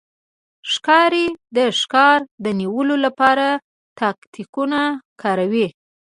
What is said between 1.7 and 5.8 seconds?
ښکار د نیولو لپاره تاکتیکونه کاروي.